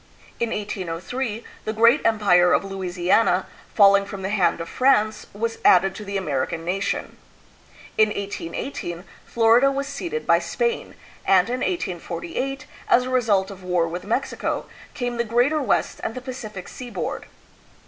[0.39, 5.93] In 1803, the great empire of Louisiana, falling from the hand of France, was added
[5.93, 7.17] to the American nation.
[7.99, 13.87] In 1818, Florida was ceded by Spain, and in 1848, as a result of war
[13.87, 17.27] with Mexico, came the Greater West and the Pacific seaboard.